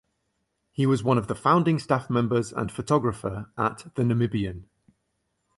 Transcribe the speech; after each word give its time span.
He 0.71 0.87
was 0.87 1.03
one 1.03 1.19
of 1.19 1.27
the 1.27 1.35
founding 1.35 1.77
staff 1.77 2.09
members 2.09 2.51
and 2.51 2.71
photographer 2.71 3.51
at 3.55 3.93
The 3.93 4.01
Namibian. 4.01 4.63